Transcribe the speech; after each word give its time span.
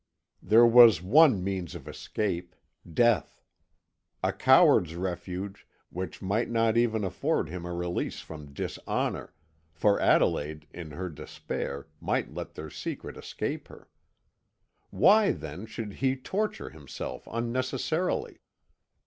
There 0.41 0.65
was 0.65 0.99
one 1.03 1.43
means 1.43 1.75
of 1.75 1.87
escape 1.87 2.55
death! 2.91 3.39
A 4.23 4.33
coward's 4.33 4.95
refuge, 4.95 5.67
which 5.91 6.23
might 6.23 6.49
not 6.49 6.75
even 6.75 7.03
afford 7.03 7.49
him 7.49 7.67
a 7.67 7.71
release 7.75 8.19
from 8.19 8.51
dishonour, 8.51 9.31
for 9.71 9.99
Adelaide 9.99 10.65
in 10.73 10.89
her 10.89 11.07
despair 11.11 11.85
might 11.99 12.33
let 12.33 12.55
their 12.55 12.71
secret 12.71 13.15
escape 13.15 13.67
her. 13.67 13.89
Why, 14.89 15.33
then, 15.33 15.67
should 15.67 15.93
he 15.93 16.15
torture 16.15 16.71
himself 16.71 17.27
unnecessarily? 17.29 18.39